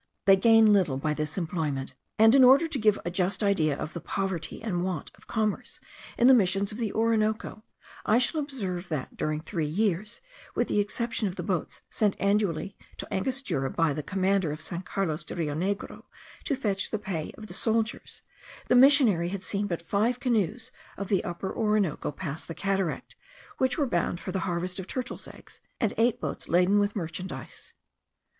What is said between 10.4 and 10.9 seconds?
with the